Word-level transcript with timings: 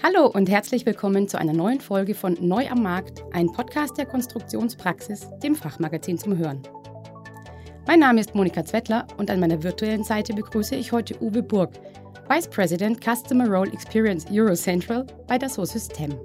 Hallo 0.00 0.28
und 0.28 0.48
herzlich 0.48 0.86
willkommen 0.86 1.26
zu 1.26 1.40
einer 1.40 1.52
neuen 1.52 1.80
Folge 1.80 2.14
von 2.14 2.38
Neu 2.40 2.68
am 2.68 2.84
Markt, 2.84 3.24
ein 3.32 3.50
Podcast 3.50 3.98
der 3.98 4.06
Konstruktionspraxis, 4.06 5.28
dem 5.42 5.56
Fachmagazin 5.56 6.16
zum 6.16 6.38
Hören. 6.38 6.62
Mein 7.84 7.98
Name 7.98 8.20
ist 8.20 8.32
Monika 8.32 8.64
Zwettler 8.64 9.08
und 9.16 9.28
an 9.28 9.40
meiner 9.40 9.60
virtuellen 9.60 10.04
Seite 10.04 10.34
begrüße 10.34 10.76
ich 10.76 10.92
heute 10.92 11.20
Uwe 11.20 11.42
Burg, 11.42 11.72
Vice 12.28 12.48
President 12.48 13.00
Customer 13.02 13.48
Role 13.48 13.72
Experience 13.72 14.24
Eurocentral 14.30 15.04
bei 15.26 15.36
Dassault 15.36 15.68
System. 15.68 16.16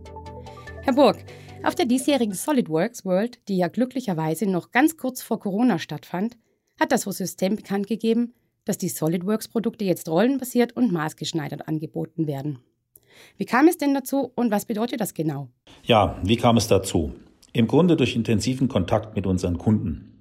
Herr 0.83 0.93
Burg, 0.93 1.17
auf 1.63 1.73
der 1.73 1.87
diesjährigen 1.87 2.35
SolidWorks 2.35 3.03
World, 3.05 3.39
die 3.47 3.57
ja 3.57 3.69
glücklicherweise 3.69 4.45
noch 4.45 4.69
ganz 4.69 4.97
kurz 4.97 5.23
vor 5.23 5.39
Corona 5.39 5.79
stattfand, 5.79 6.37
hat 6.79 6.91
Dassault 6.91 7.15
System 7.15 7.55
bekannt 7.55 7.87
gegeben, 7.87 8.35
dass 8.65 8.77
die 8.77 8.89
SolidWorks-Produkte 8.89 9.83
jetzt 9.83 10.07
rollenbasiert 10.07 10.73
und 10.73 10.91
maßgeschneidert 10.91 11.67
angeboten 11.67 12.27
werden. 12.27 12.59
Wie 13.37 13.45
kam 13.45 13.67
es 13.67 13.77
denn 13.77 13.93
dazu 13.93 14.31
und 14.35 14.51
was 14.51 14.65
bedeutet 14.65 15.01
das 15.01 15.13
genau? 15.13 15.49
Ja, 15.83 16.17
wie 16.23 16.37
kam 16.37 16.57
es 16.57 16.67
dazu? 16.67 17.13
Im 17.51 17.67
Grunde 17.67 17.95
durch 17.95 18.15
intensiven 18.15 18.67
Kontakt 18.67 19.15
mit 19.15 19.27
unseren 19.27 19.57
Kunden. 19.57 20.13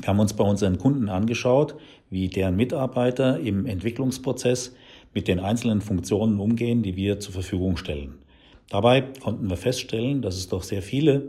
Wir 0.00 0.08
haben 0.08 0.20
uns 0.20 0.32
bei 0.32 0.44
unseren 0.44 0.78
Kunden 0.78 1.08
angeschaut, 1.08 1.74
wie 2.08 2.28
deren 2.28 2.56
Mitarbeiter 2.56 3.38
im 3.38 3.66
Entwicklungsprozess 3.66 4.74
mit 5.12 5.28
den 5.28 5.40
einzelnen 5.40 5.80
Funktionen 5.80 6.40
umgehen, 6.40 6.82
die 6.82 6.96
wir 6.96 7.20
zur 7.20 7.34
Verfügung 7.34 7.76
stellen. 7.76 8.18
Dabei 8.68 9.02
konnten 9.02 9.50
wir 9.50 9.56
feststellen, 9.56 10.22
dass 10.22 10.36
es 10.36 10.48
doch 10.48 10.62
sehr 10.62 10.80
viele 10.80 11.28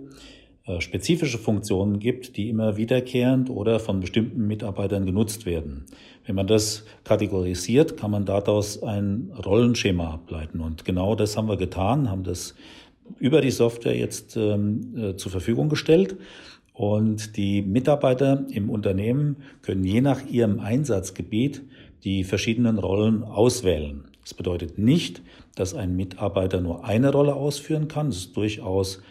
spezifische 0.80 1.38
Funktionen 1.38 2.00
gibt, 2.00 2.38
die 2.38 2.50
immer 2.50 2.78
wiederkehrend 2.78 3.50
oder 3.50 3.80
von 3.80 4.00
bestimmten 4.00 4.48
Mitarbeitern 4.48 5.06
genutzt 5.06 5.46
werden. 5.46 5.86
Wenn 6.26 6.36
man 6.36 6.48
das 6.48 6.86
kategorisiert, 7.04 7.98
kann 7.98 8.12
man 8.12 8.26
daraus 8.26 8.82
ein 8.84 9.32
Rollenschema 9.44 10.14
ableiten. 10.14 10.62
Und 10.62 10.86
genau 10.86 11.16
das 11.16 11.36
haben 11.36 11.48
wir 11.48 11.58
getan, 11.58 12.10
haben 12.10 12.24
das 12.24 12.56
über 13.20 13.42
die 13.42 13.52
Software 13.52 13.98
jetzt 13.98 14.38
ähm, 14.38 14.94
äh, 14.96 15.16
zur 15.16 15.32
Verfügung 15.32 15.68
gestellt. 15.68 16.18
Und 16.74 17.38
die 17.38 17.62
Mitarbeiter 17.62 18.46
im 18.52 18.70
Unternehmen 18.70 19.38
können 19.62 19.84
je 19.84 20.02
nach 20.02 20.26
ihrem 20.28 20.60
Einsatzgebiet 20.60 21.64
die 22.04 22.24
verschiedenen 22.24 22.78
Rollen 22.80 23.24
auswählen. 23.24 24.06
Das 24.22 24.34
bedeutet 24.34 24.78
nicht, 24.78 25.22
dass 25.56 25.74
ein 25.74 25.96
Mitarbeiter 25.96 26.62
nur 26.62 26.86
eine 26.86 27.12
Rolle 27.12 27.34
ausführen 27.34 27.88
kann. 27.88 28.08
Es 28.08 28.18
ist 28.18 28.38
durchaus 28.38 29.02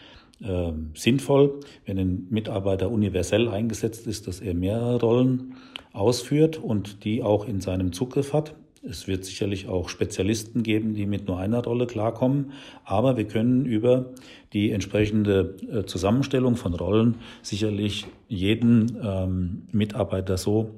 äh, 0.43 0.73
sinnvoll, 0.95 1.61
wenn 1.87 1.99
ein 1.99 2.27
Mitarbeiter 2.31 2.91
universell 2.91 3.49
eingesetzt 3.49 4.07
ist, 4.07 4.27
dass 4.27 4.41
er 4.41 4.55
mehrere 4.55 5.01
Rollen 5.01 5.55
ausführt 5.93 6.59
und 6.59 7.05
die 7.05 7.23
auch 7.23 7.47
in 7.47 7.61
seinem 7.61 7.93
Zugriff 7.93 8.33
hat. 8.33 8.55
Es 8.83 9.07
wird 9.07 9.27
sicherlich 9.27 9.69
auch 9.69 9.91
Spezialisten 9.91 10.63
geben, 10.63 10.95
die 10.95 11.05
mit 11.05 11.29
nur 11.29 11.39
einer 11.39 11.63
Rolle 11.63 11.87
klarkommen, 11.87 12.53
aber 12.85 13.19
wir 13.19 13.27
können 13.27 13.67
über 13.67 14.07
die 14.55 14.71
entsprechende 14.71 15.57
äh, 15.71 15.85
Zusammenstellung 15.85 16.57
von 16.57 16.73
Rollen 16.73 17.17
sicherlich 17.43 18.07
jeden 18.29 18.97
ähm, 19.03 19.63
Mitarbeiter 19.71 20.39
so 20.39 20.71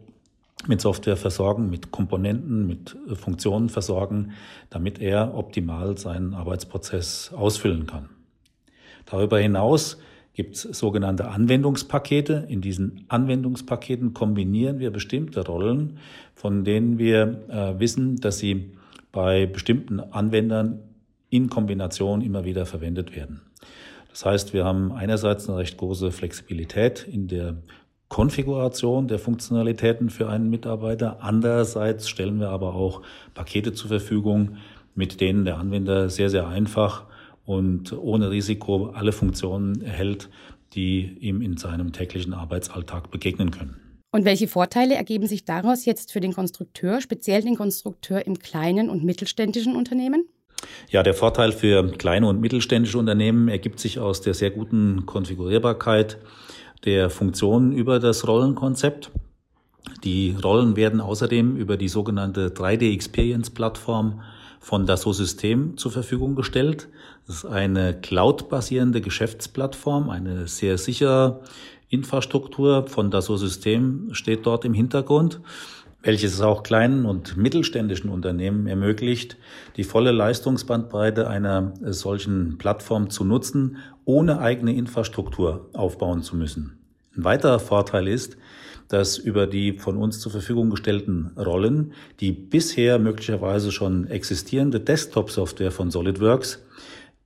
mit 0.66 0.80
Software 0.80 1.16
versorgen, 1.16 1.70
mit 1.70 1.92
Komponenten, 1.92 2.66
mit 2.66 2.96
äh, 3.08 3.14
Funktionen 3.14 3.68
versorgen, 3.68 4.32
damit 4.68 5.00
er 5.00 5.36
optimal 5.36 5.96
seinen 5.96 6.34
Arbeitsprozess 6.34 7.32
ausfüllen 7.32 7.86
kann. 7.86 8.08
Darüber 9.06 9.38
hinaus 9.38 9.98
gibt 10.34 10.56
es 10.56 10.62
sogenannte 10.62 11.28
Anwendungspakete. 11.28 12.46
In 12.48 12.60
diesen 12.60 13.04
Anwendungspaketen 13.08 14.14
kombinieren 14.14 14.78
wir 14.78 14.90
bestimmte 14.90 15.44
Rollen, 15.46 15.98
von 16.34 16.64
denen 16.64 16.98
wir 16.98 17.42
äh, 17.48 17.78
wissen, 17.78 18.16
dass 18.16 18.38
sie 18.38 18.72
bei 19.12 19.46
bestimmten 19.46 20.00
Anwendern 20.00 20.80
in 21.28 21.50
Kombination 21.50 22.22
immer 22.22 22.44
wieder 22.44 22.66
verwendet 22.66 23.14
werden. 23.14 23.42
Das 24.10 24.24
heißt, 24.24 24.52
wir 24.52 24.64
haben 24.64 24.92
einerseits 24.92 25.48
eine 25.48 25.58
recht 25.58 25.78
große 25.78 26.12
Flexibilität 26.12 27.06
in 27.10 27.28
der 27.28 27.56
Konfiguration 28.08 29.08
der 29.08 29.18
Funktionalitäten 29.18 30.10
für 30.10 30.28
einen 30.28 30.50
Mitarbeiter. 30.50 31.22
Andererseits 31.22 32.10
stellen 32.10 32.38
wir 32.40 32.50
aber 32.50 32.74
auch 32.74 33.00
Pakete 33.32 33.72
zur 33.72 33.88
Verfügung, 33.88 34.58
mit 34.94 35.22
denen 35.22 35.46
der 35.46 35.56
Anwender 35.56 36.10
sehr, 36.10 36.28
sehr 36.28 36.46
einfach 36.46 37.04
und 37.44 37.92
ohne 37.92 38.30
Risiko 38.30 38.86
alle 38.94 39.12
Funktionen 39.12 39.82
erhält, 39.82 40.28
die 40.74 41.16
ihm 41.20 41.42
in 41.42 41.56
seinem 41.56 41.92
täglichen 41.92 42.34
Arbeitsalltag 42.34 43.10
begegnen 43.10 43.50
können. 43.50 43.76
Und 44.12 44.24
welche 44.24 44.46
Vorteile 44.46 44.94
ergeben 44.94 45.26
sich 45.26 45.44
daraus 45.44 45.86
jetzt 45.86 46.12
für 46.12 46.20
den 46.20 46.34
Konstrukteur, 46.34 47.00
speziell 47.00 47.42
den 47.42 47.56
Konstrukteur 47.56 48.26
im 48.26 48.38
kleinen 48.38 48.90
und 48.90 49.04
mittelständischen 49.04 49.74
Unternehmen? 49.74 50.26
Ja, 50.90 51.02
der 51.02 51.14
Vorteil 51.14 51.52
für 51.52 51.90
kleine 51.92 52.28
und 52.28 52.40
mittelständische 52.40 52.98
Unternehmen 52.98 53.48
ergibt 53.48 53.80
sich 53.80 53.98
aus 53.98 54.20
der 54.20 54.34
sehr 54.34 54.50
guten 54.50 55.06
Konfigurierbarkeit 55.06 56.18
der 56.84 57.10
Funktionen 57.10 57.72
über 57.72 57.98
das 57.98 58.28
Rollenkonzept. 58.28 59.10
Die 60.04 60.36
Rollen 60.42 60.76
werden 60.76 61.00
außerdem 61.00 61.56
über 61.56 61.76
die 61.76 61.88
sogenannte 61.88 62.48
3D 62.48 62.92
Experience 62.92 63.50
Plattform 63.50 64.22
von 64.62 64.86
Dassault 64.86 65.16
System 65.16 65.76
zur 65.76 65.90
Verfügung 65.90 66.36
gestellt. 66.36 66.88
Das 67.26 67.38
ist 67.38 67.44
eine 67.44 68.00
cloud-basierende 68.00 69.00
Geschäftsplattform, 69.00 70.08
eine 70.08 70.46
sehr 70.46 70.78
sichere 70.78 71.40
Infrastruktur 71.88 72.86
von 72.86 73.10
Dassault 73.10 73.40
System 73.40 74.10
steht 74.12 74.46
dort 74.46 74.64
im 74.64 74.72
Hintergrund, 74.72 75.40
welches 76.02 76.34
es 76.34 76.40
auch 76.40 76.62
kleinen 76.62 77.04
und 77.04 77.36
mittelständischen 77.36 78.08
Unternehmen 78.08 78.66
ermöglicht, 78.68 79.36
die 79.76 79.84
volle 79.84 80.12
Leistungsbandbreite 80.12 81.28
einer 81.28 81.74
solchen 81.82 82.56
Plattform 82.56 83.10
zu 83.10 83.24
nutzen, 83.24 83.78
ohne 84.04 84.38
eigene 84.38 84.74
Infrastruktur 84.74 85.68
aufbauen 85.72 86.22
zu 86.22 86.36
müssen. 86.36 86.78
Ein 87.16 87.24
weiterer 87.24 87.58
Vorteil 87.58 88.08
ist, 88.08 88.36
dass 88.88 89.18
über 89.18 89.46
die 89.46 89.72
von 89.72 89.96
uns 89.96 90.20
zur 90.20 90.32
Verfügung 90.32 90.70
gestellten 90.70 91.32
Rollen 91.36 91.92
die 92.20 92.32
bisher 92.32 92.98
möglicherweise 92.98 93.72
schon 93.72 94.06
existierende 94.08 94.80
Desktop-Software 94.80 95.70
von 95.70 95.90
SolidWorks 95.90 96.62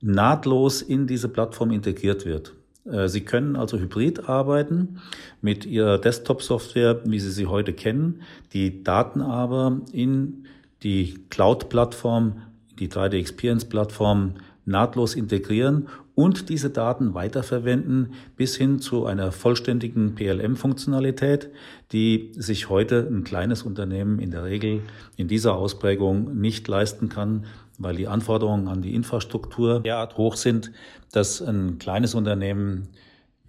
nahtlos 0.01 0.83
in 0.83 1.07
diese 1.07 1.29
Plattform 1.29 1.71
integriert 1.71 2.25
wird. 2.25 2.55
Äh, 2.85 3.09
sie 3.09 3.23
können 3.23 3.57
also 3.57 3.79
hybrid 3.79 4.29
arbeiten 4.29 5.01
mit 5.41 5.67
Ihrer 5.67 5.99
Desktop-Software, 5.99 7.01
wie 7.05 7.21
Sie 7.21 7.31
sie 7.31 7.47
heute 7.47 7.73
kennen, 7.73 8.23
die 8.53 8.83
Daten 8.83 9.21
aber 9.21 9.81
in 9.93 10.45
die 10.83 11.19
Cloud-Plattform, 11.31 12.43
die 12.79 12.89
3D 12.89 13.15
Experience-Plattform 13.15 14.35
nahtlos 14.67 15.15
integrieren 15.15 15.89
und 16.15 16.49
diese 16.49 16.71
Daten 16.71 17.15
weiterverwenden 17.15 18.13
bis 18.37 18.57
hin 18.57 18.81
zu 18.81 19.07
einer 19.07 19.33
vollständigen 19.33 20.15
PLM-Funktionalität, 20.15 21.51
die 21.93 22.33
sich 22.37 22.69
heute 22.69 23.07
ein 23.09 23.25
kleines 23.25 23.63
Unternehmen 23.63 24.19
in 24.19 24.33
der 24.33 24.45
Regel 24.45 24.83
in 25.17 25.29
dieser 25.29 25.55
Ausprägung 25.57 26.39
nicht 26.39 26.67
leisten 26.69 27.09
kann, 27.09 27.47
weil 27.79 27.97
die 27.97 28.09
Anforderungen 28.09 28.69
an 28.69 28.83
die 28.83 28.95
Infrastruktur 28.95 29.81
derart 29.81 30.17
hoch 30.17 30.37
sind, 30.37 30.73
dass 31.13 31.41
ein 31.41 31.79
kleines 31.79 32.15
Unternehmen 32.15 32.89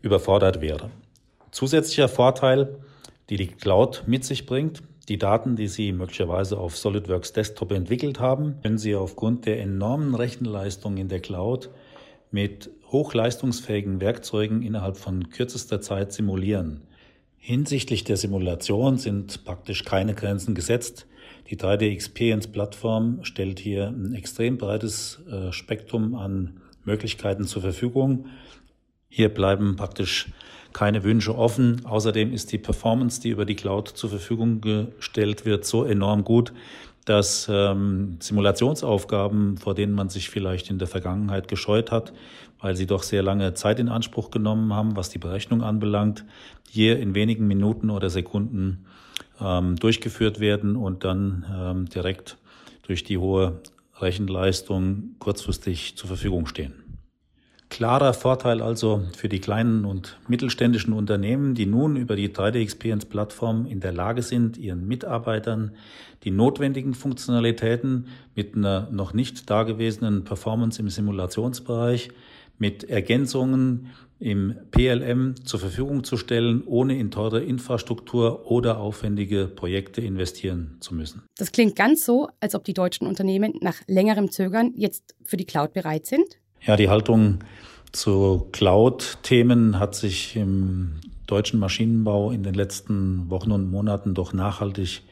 überfordert 0.01 0.61
wäre. 0.61 0.91
Zusätzlicher 1.51 2.09
Vorteil, 2.09 2.77
die 3.29 3.37
die 3.37 3.47
Cloud 3.47 4.03
mit 4.05 4.23
sich 4.23 4.45
bringt, 4.45 4.83
die 5.09 5.17
Daten, 5.17 5.55
die 5.55 5.67
Sie 5.67 5.91
möglicherweise 5.93 6.57
auf 6.57 6.77
SolidWorks 6.77 7.33
Desktop 7.33 7.71
entwickelt 7.71 8.19
haben, 8.19 8.55
können 8.61 8.77
Sie 8.77 8.95
aufgrund 8.95 9.45
der 9.45 9.61
enormen 9.61 10.15
Rechenleistung 10.15 10.97
in 10.97 11.07
der 11.07 11.21
Cloud 11.21 11.69
mit 12.29 12.69
hochleistungsfähigen 12.91 14.01
Werkzeugen 14.01 14.61
innerhalb 14.61 14.97
von 14.97 15.29
kürzester 15.29 15.81
Zeit 15.81 16.11
simulieren. 16.11 16.81
Hinsichtlich 17.37 18.03
der 18.03 18.17
Simulation 18.17 18.97
sind 18.97 19.45
praktisch 19.45 19.85
keine 19.85 20.13
Grenzen 20.13 20.53
gesetzt. 20.55 21.07
Die 21.49 21.57
3D 21.57 21.89
Experience 21.89 22.47
Plattform 22.47 23.23
stellt 23.23 23.59
hier 23.59 23.87
ein 23.87 24.13
extrem 24.13 24.57
breites 24.57 25.19
äh, 25.31 25.53
Spektrum 25.53 26.15
an 26.15 26.59
Möglichkeiten 26.83 27.45
zur 27.45 27.61
Verfügung. 27.61 28.25
Hier 29.07 29.29
bleiben 29.29 29.77
praktisch 29.77 30.27
keine 30.77 31.03
Wünsche 31.03 31.35
offen. 31.35 31.83
Außerdem 31.85 32.31
ist 32.31 32.51
die 32.51 32.59
Performance, 32.59 33.19
die 33.19 33.29
über 33.29 33.45
die 33.45 33.55
Cloud 33.55 33.87
zur 33.87 34.11
Verfügung 34.11 34.61
gestellt 34.61 35.43
wird, 35.43 35.65
so 35.65 35.83
enorm 35.83 36.23
gut, 36.23 36.53
dass 37.03 37.47
ähm, 37.51 38.17
Simulationsaufgaben, 38.19 39.57
vor 39.57 39.73
denen 39.73 39.93
man 39.93 40.09
sich 40.09 40.29
vielleicht 40.29 40.69
in 40.69 40.77
der 40.77 40.87
Vergangenheit 40.87 41.47
gescheut 41.47 41.89
hat, 41.91 42.13
weil 42.59 42.75
sie 42.75 42.85
doch 42.85 43.01
sehr 43.01 43.23
lange 43.23 43.55
Zeit 43.55 43.79
in 43.79 43.89
Anspruch 43.89 44.29
genommen 44.29 44.71
haben, 44.71 44.95
was 44.95 45.09
die 45.09 45.17
Berechnung 45.17 45.63
anbelangt, 45.63 46.25
hier 46.69 46.99
in 46.99 47.15
wenigen 47.15 47.47
Minuten 47.47 47.89
oder 47.89 48.11
Sekunden 48.11 48.85
ähm, 49.41 49.77
durchgeführt 49.77 50.39
werden 50.39 50.75
und 50.75 51.03
dann 51.03 51.43
ähm, 51.59 51.89
direkt 51.89 52.37
durch 52.83 53.03
die 53.03 53.17
hohe 53.17 53.61
Rechenleistung 53.99 55.15
kurzfristig 55.17 55.97
zur 55.97 56.07
Verfügung 56.07 56.45
stehen. 56.45 56.86
Klarer 57.69 58.13
Vorteil 58.13 58.61
also 58.61 59.03
für 59.15 59.27
die 59.27 59.39
kleinen 59.39 59.83
und 59.83 60.17
mittelständischen 60.27 60.93
Unternehmen, 60.93 61.53
die 61.53 61.65
nun 61.65 61.97
über 61.97 62.15
die 62.15 62.29
3D 62.29 62.61
Experience 62.61 63.05
Plattform 63.05 63.65
in 63.65 63.81
der 63.81 63.91
Lage 63.91 64.21
sind, 64.21 64.57
ihren 64.57 64.87
Mitarbeitern 64.87 65.71
die 66.23 66.31
notwendigen 66.31 66.93
Funktionalitäten 66.93 68.07
mit 68.35 68.55
einer 68.55 68.89
noch 68.91 69.13
nicht 69.13 69.49
dagewesenen 69.49 70.23
Performance 70.23 70.81
im 70.81 70.89
Simulationsbereich, 70.89 72.09
mit 72.57 72.85
Ergänzungen 72.85 73.91
im 74.19 74.55
PLM 74.71 75.35
zur 75.45 75.59
Verfügung 75.59 76.03
zu 76.03 76.17
stellen, 76.17 76.63
ohne 76.65 76.97
in 76.97 77.11
teure 77.11 77.43
Infrastruktur 77.43 78.49
oder 78.49 78.79
aufwendige 78.79 79.47
Projekte 79.47 80.01
investieren 80.01 80.77
zu 80.79 80.95
müssen. 80.95 81.23
Das 81.37 81.51
klingt 81.51 81.75
ganz 81.75 82.03
so, 82.03 82.29
als 82.39 82.55
ob 82.55 82.63
die 82.63 82.73
deutschen 82.73 83.05
Unternehmen 83.05 83.53
nach 83.61 83.75
längerem 83.87 84.31
Zögern 84.31 84.73
jetzt 84.75 85.15
für 85.23 85.37
die 85.37 85.45
Cloud 85.45 85.73
bereit 85.73 86.07
sind. 86.07 86.39
Ja, 86.67 86.75
die 86.75 86.89
Haltung 86.89 87.39
zu 87.93 88.49
Cloud-Themen 88.51 89.79
hat 89.79 89.95
sich 89.95 90.35
im 90.35 90.95
deutschen 91.25 91.61
Maschinenbau 91.61 92.31
in 92.31 92.43
den 92.43 92.55
letzten 92.55 93.29
Wochen 93.29 93.53
und 93.53 93.71
Monaten 93.71 94.13
doch 94.13 94.33
nachhaltig 94.33 95.03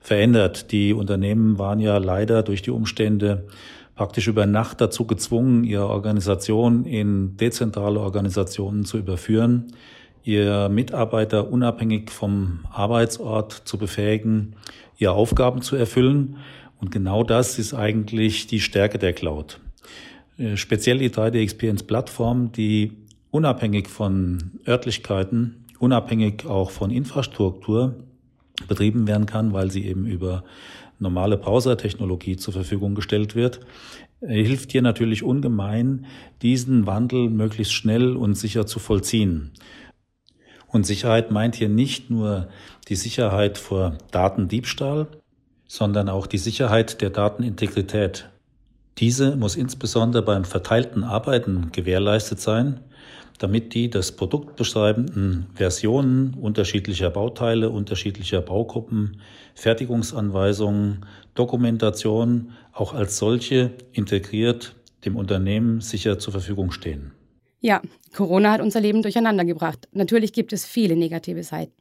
verändert. 0.00 0.72
Die 0.72 0.94
Unternehmen 0.94 1.58
waren 1.58 1.78
ja 1.78 1.98
leider 1.98 2.42
durch 2.42 2.62
die 2.62 2.70
Umstände 2.70 3.46
praktisch 3.94 4.28
über 4.28 4.46
Nacht 4.46 4.80
dazu 4.80 5.06
gezwungen, 5.06 5.64
ihre 5.64 5.90
Organisation 5.90 6.86
in 6.86 7.36
dezentrale 7.36 8.00
Organisationen 8.00 8.86
zu 8.86 8.96
überführen, 8.96 9.74
ihr 10.22 10.70
Mitarbeiter 10.70 11.52
unabhängig 11.52 12.10
vom 12.10 12.60
Arbeitsort 12.72 13.52
zu 13.52 13.76
befähigen, 13.76 14.56
ihre 14.96 15.12
Aufgaben 15.12 15.60
zu 15.60 15.76
erfüllen. 15.76 16.38
Und 16.80 16.90
genau 16.90 17.24
das 17.24 17.58
ist 17.58 17.74
eigentlich 17.74 18.46
die 18.46 18.60
Stärke 18.60 18.98
der 18.98 19.12
Cloud. 19.12 19.60
Äh, 20.38 20.56
speziell 20.56 20.98
die 20.98 21.10
3D 21.10 21.40
Experience 21.40 21.82
Plattform, 21.82 22.52
die 22.52 22.92
unabhängig 23.30 23.88
von 23.88 24.52
Örtlichkeiten, 24.66 25.64
unabhängig 25.78 26.46
auch 26.46 26.70
von 26.70 26.90
Infrastruktur 26.90 27.96
betrieben 28.68 29.06
werden 29.06 29.26
kann, 29.26 29.52
weil 29.52 29.70
sie 29.70 29.84
eben 29.84 30.06
über 30.06 30.44
normale 30.98 31.36
Browser-Technologie 31.36 32.36
zur 32.36 32.52
Verfügung 32.52 32.94
gestellt 32.94 33.34
wird, 33.34 33.60
äh, 34.20 34.42
hilft 34.42 34.72
hier 34.72 34.82
natürlich 34.82 35.22
ungemein, 35.22 36.06
diesen 36.42 36.86
Wandel 36.86 37.30
möglichst 37.30 37.72
schnell 37.72 38.16
und 38.16 38.34
sicher 38.34 38.66
zu 38.66 38.78
vollziehen. 38.78 39.52
Und 40.68 40.86
Sicherheit 40.86 41.30
meint 41.30 41.54
hier 41.54 41.68
nicht 41.68 42.10
nur 42.10 42.48
die 42.88 42.96
Sicherheit 42.96 43.58
vor 43.58 43.98
Datendiebstahl, 44.10 45.06
sondern 45.68 46.08
auch 46.08 46.26
die 46.26 46.38
Sicherheit 46.38 47.00
der 47.00 47.10
Datenintegrität. 47.10 48.28
Diese 48.98 49.36
muss 49.36 49.56
insbesondere 49.56 50.22
beim 50.22 50.44
verteilten 50.44 51.02
Arbeiten 51.02 51.72
gewährleistet 51.72 52.40
sein, 52.40 52.80
damit 53.38 53.74
die 53.74 53.90
das 53.90 54.12
Produkt 54.12 54.56
beschreibenden 54.56 55.46
Versionen 55.54 56.34
unterschiedlicher 56.34 57.10
Bauteile, 57.10 57.70
unterschiedlicher 57.70 58.40
Baugruppen, 58.40 59.20
Fertigungsanweisungen, 59.54 61.04
Dokumentation 61.34 62.52
auch 62.72 62.94
als 62.94 63.18
solche 63.18 63.72
integriert 63.92 64.76
dem 65.04 65.16
Unternehmen 65.16 65.80
sicher 65.80 66.18
zur 66.18 66.32
Verfügung 66.32 66.70
stehen. 66.70 67.12
Ja, 67.60 67.82
Corona 68.14 68.52
hat 68.52 68.60
unser 68.60 68.80
Leben 68.80 69.02
durcheinander 69.02 69.44
gebracht. 69.44 69.88
Natürlich 69.92 70.32
gibt 70.32 70.52
es 70.52 70.64
viele 70.64 70.96
negative 70.96 71.42
Seiten. 71.42 71.72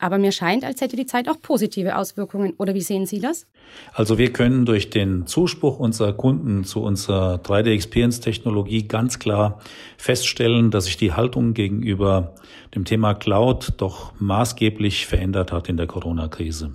Aber 0.00 0.16
mir 0.16 0.32
scheint, 0.32 0.64
als 0.64 0.80
hätte 0.80 0.96
die 0.96 1.04
Zeit 1.04 1.28
auch 1.28 1.40
positive 1.42 1.96
Auswirkungen. 1.96 2.54
Oder 2.56 2.74
wie 2.74 2.80
sehen 2.80 3.04
Sie 3.04 3.20
das? 3.20 3.46
Also 3.92 4.16
wir 4.16 4.32
können 4.32 4.64
durch 4.64 4.88
den 4.88 5.26
Zuspruch 5.26 5.78
unserer 5.78 6.14
Kunden 6.14 6.64
zu 6.64 6.82
unserer 6.82 7.36
3D 7.36 7.74
Experience 7.74 8.20
Technologie 8.20 8.88
ganz 8.88 9.18
klar 9.18 9.60
feststellen, 9.98 10.70
dass 10.70 10.86
sich 10.86 10.96
die 10.96 11.12
Haltung 11.12 11.52
gegenüber 11.52 12.34
dem 12.74 12.86
Thema 12.86 13.12
Cloud 13.14 13.74
doch 13.76 14.12
maßgeblich 14.18 15.06
verändert 15.06 15.52
hat 15.52 15.68
in 15.68 15.76
der 15.76 15.86
Corona-Krise. 15.86 16.72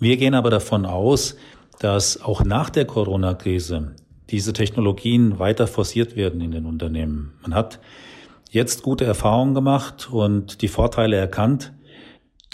Wir 0.00 0.16
gehen 0.16 0.34
aber 0.34 0.50
davon 0.50 0.84
aus, 0.84 1.36
dass 1.78 2.20
auch 2.22 2.44
nach 2.44 2.70
der 2.70 2.86
Corona-Krise 2.86 3.94
diese 4.30 4.52
Technologien 4.52 5.38
weiter 5.38 5.68
forciert 5.68 6.16
werden 6.16 6.40
in 6.40 6.50
den 6.50 6.66
Unternehmen. 6.66 7.34
Man 7.42 7.54
hat 7.54 7.78
jetzt 8.50 8.82
gute 8.82 9.04
Erfahrungen 9.04 9.54
gemacht 9.54 10.08
und 10.10 10.60
die 10.62 10.68
Vorteile 10.68 11.16
erkannt, 11.16 11.72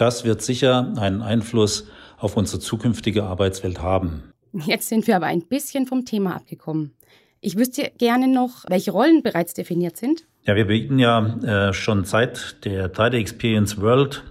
das 0.01 0.25
wird 0.25 0.43
sicher 0.43 0.93
einen 0.97 1.23
Einfluss 1.23 1.89
auf 2.17 2.37
unsere 2.37 2.61
zukünftige 2.61 3.25
Arbeitswelt 3.25 3.81
haben. 3.83 4.33
Jetzt 4.53 4.89
sind 4.89 5.07
wir 5.07 5.17
aber 5.17 5.27
ein 5.27 5.43
bisschen 5.43 5.87
vom 5.87 6.05
Thema 6.05 6.37
abgekommen. 6.37 6.93
Ich 7.41 7.57
wüsste 7.57 7.91
gerne 7.99 8.29
noch, 8.29 8.65
welche 8.69 8.91
Rollen 8.91 9.23
bereits 9.23 9.55
definiert 9.55 9.97
sind. 9.97 10.25
Ja, 10.45 10.57
wir 10.57 10.67
bieten 10.67 10.99
ja 10.99 11.69
äh, 11.69 11.73
schon 11.73 12.05
seit 12.05 12.65
der 12.65 12.93
3D 12.93 13.19
Experience 13.19 13.81
World 13.81 14.25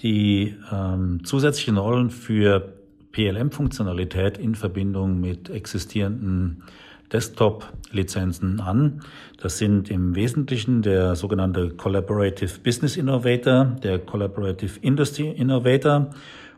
die 0.00 0.56
ähm, 0.72 1.20
zusätzlichen 1.24 1.76
Rollen 1.76 2.10
für 2.10 2.74
PLM-Funktionalität 3.12 4.38
in 4.38 4.54
Verbindung 4.54 5.20
mit 5.20 5.48
existierenden 5.48 6.64
Desktop-Lizenzen 7.12 8.60
an. 8.60 9.02
Das 9.40 9.58
sind 9.58 9.90
im 9.90 10.14
Wesentlichen 10.14 10.82
der 10.82 11.14
sogenannte 11.16 11.70
Collaborative 11.70 12.60
Business 12.62 12.96
Innovator, 12.96 13.76
der 13.82 13.98
Collaborative 13.98 14.78
Industry 14.80 15.30
Innovator 15.30 16.10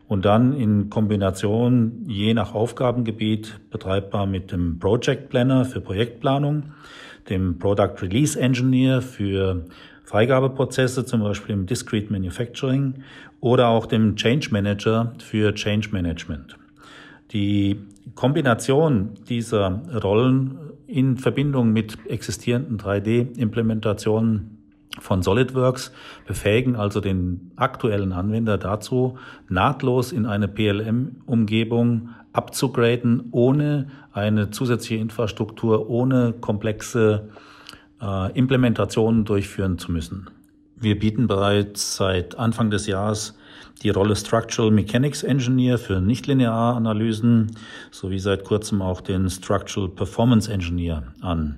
und 0.07 0.25
dann 0.25 0.53
in 0.53 0.89
Kombination 0.89 2.05
je 2.07 2.33
nach 2.33 2.53
Aufgabengebiet 2.53 3.59
betreibbar 3.71 4.25
mit 4.25 4.51
dem 4.51 4.79
Project 4.79 5.29
Planner 5.29 5.65
für 5.65 5.81
Projektplanung, 5.81 6.63
dem 7.29 7.57
Product 7.57 8.01
Release 8.01 8.39
Engineer 8.39 9.01
für 9.01 9.65
Freigabeprozesse, 10.03 11.05
zum 11.05 11.21
Beispiel 11.21 11.55
im 11.55 11.65
Discrete 11.65 12.11
Manufacturing 12.11 13.03
oder 13.41 13.69
auch 13.69 13.87
dem 13.87 14.15
Change 14.15 14.49
Manager 14.51 15.13
für 15.17 15.53
Change 15.55 15.89
Management. 15.91 16.55
Die 17.31 17.79
Kombination 18.13 19.11
dieser 19.27 19.81
Rollen 20.01 20.59
in 20.87 21.17
Verbindung 21.17 21.73
mit 21.73 21.97
existierenden 22.07 22.77
3D-Implementationen 22.77 24.55
von 24.99 25.23
SolidWorks 25.23 25.91
befähigen 26.25 26.75
also 26.75 27.01
den 27.01 27.51
aktuellen 27.55 28.13
Anwender 28.13 28.57
dazu, 28.57 29.17
nahtlos 29.49 30.11
in 30.11 30.25
eine 30.25 30.47
PLM-Umgebung 30.47 32.09
abzugraden, 32.31 33.29
ohne 33.31 33.87
eine 34.13 34.51
zusätzliche 34.51 35.01
Infrastruktur, 35.01 35.89
ohne 35.89 36.33
komplexe 36.33 37.29
äh, 38.01 38.31
Implementationen 38.33 39.25
durchführen 39.25 39.77
zu 39.77 39.91
müssen. 39.91 40.29
Wir 40.75 40.99
bieten 40.99 41.27
bereits 41.27 41.95
seit 41.95 42.37
Anfang 42.37 42.69
des 42.69 42.87
Jahres 42.87 43.37
die 43.83 43.89
Rolle 43.89 44.15
Structural 44.15 44.71
Mechanics 44.71 45.23
Engineer 45.23 45.77
für 45.77 46.01
nichtlineare 46.01 46.75
Analysen 46.75 47.51
sowie 47.91 48.19
seit 48.19 48.43
kurzem 48.43 48.81
auch 48.81 49.01
den 49.01 49.29
Structural 49.29 49.89
Performance 49.89 50.51
Engineer 50.51 51.03
an. 51.21 51.57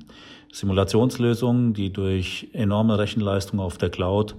Simulationslösungen, 0.52 1.74
die 1.74 1.92
durch 1.92 2.50
enorme 2.54 2.98
Rechenleistung 2.98 3.60
auf 3.60 3.78
der 3.78 3.90
Cloud 3.90 4.36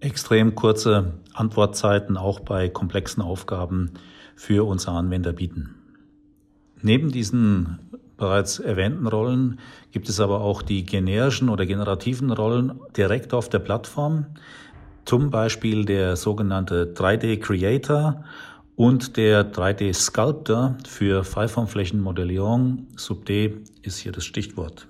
extrem 0.00 0.54
kurze 0.54 1.14
Antwortzeiten 1.34 2.16
auch 2.16 2.40
bei 2.40 2.68
komplexen 2.68 3.22
Aufgaben 3.22 3.90
für 4.34 4.66
unsere 4.66 4.96
Anwender 4.96 5.32
bieten. 5.32 5.74
Neben 6.82 7.10
diesen 7.10 7.78
bereits 8.16 8.58
erwähnten 8.58 9.06
Rollen 9.06 9.58
gibt 9.92 10.08
es 10.08 10.20
aber 10.20 10.40
auch 10.40 10.62
die 10.62 10.84
generischen 10.84 11.48
oder 11.48 11.66
generativen 11.66 12.30
Rollen 12.30 12.80
direkt 12.96 13.34
auf 13.34 13.48
der 13.48 13.58
Plattform, 13.58 14.26
zum 15.06 15.30
Beispiel 15.30 15.84
der 15.84 16.16
sogenannte 16.16 16.92
3D 16.94 17.40
Creator 17.40 18.24
und 18.74 19.16
der 19.16 19.50
3D 19.50 19.94
Sculptor 19.94 20.76
für 20.86 21.24
Freiformflächenmodellierung. 21.24 22.88
Sub-D 22.96 23.62
ist 23.82 23.98
hier 23.98 24.12
das 24.12 24.24
Stichwort. 24.24 24.86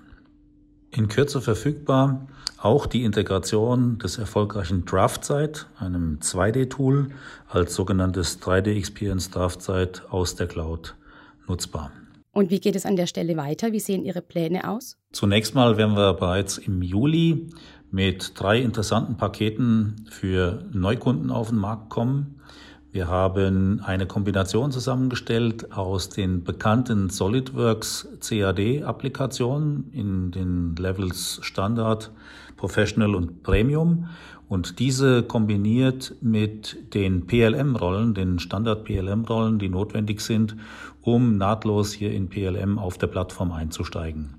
In 0.91 1.07
Kürze 1.07 1.41
verfügbar 1.41 2.27
auch 2.57 2.87
die 2.87 3.03
Integration 3.03 3.99
des 3.99 4.17
erfolgreichen 4.17 4.85
DraftSite, 4.85 5.67
einem 5.77 6.17
2D-Tool, 6.19 7.09
als 7.47 7.75
sogenanntes 7.75 8.41
3D 8.41 8.75
Experience 8.75 9.29
DraftSite 9.29 10.01
aus 10.09 10.35
der 10.35 10.47
Cloud 10.47 10.95
nutzbar. 11.47 11.91
Und 12.31 12.51
wie 12.51 12.59
geht 12.59 12.75
es 12.75 12.85
an 12.85 12.95
der 12.95 13.07
Stelle 13.07 13.35
weiter? 13.35 13.71
Wie 13.71 13.79
sehen 13.79 14.05
Ihre 14.05 14.21
Pläne 14.21 14.69
aus? 14.69 14.97
Zunächst 15.11 15.55
mal 15.55 15.77
werden 15.77 15.95
wir 15.95 16.13
bereits 16.13 16.57
im 16.57 16.83
Juli 16.83 17.47
mit 17.91 18.33
drei 18.35 18.59
interessanten 18.61 19.17
Paketen 19.17 20.05
für 20.09 20.65
Neukunden 20.71 21.31
auf 21.31 21.49
den 21.49 21.57
Markt 21.57 21.89
kommen. 21.89 22.39
Wir 22.91 23.07
haben 23.07 23.81
eine 23.83 24.07
Kombination 24.07 24.71
zusammengestellt 24.71 25.71
aus 25.71 26.09
den 26.09 26.43
bekannten 26.43 27.09
SolidWorks 27.09 28.07
CAD-Applikationen 28.21 29.91
in 29.91 30.31
den 30.31 30.75
Levels 30.75 31.39
Standard, 31.43 32.11
Professional 32.55 33.13
und 33.13 33.43
Premium 33.43 34.07
und 34.49 34.79
diese 34.79 35.23
kombiniert 35.23 36.15
mit 36.21 36.93
den 36.93 37.27
PLM-Rollen, 37.27 38.13
den 38.13 38.39
Standard-PLM-Rollen, 38.39 39.59
die 39.59 39.69
notwendig 39.69 40.21
sind, 40.21 40.55
um 41.07 41.37
nahtlos 41.37 41.93
hier 41.93 42.11
in 42.11 42.27
PLM 42.27 42.77
auf 42.77 42.97
der 42.97 43.07
Plattform 43.07 43.53
einzusteigen. 43.53 44.35